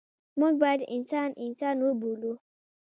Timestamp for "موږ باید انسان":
0.39-1.29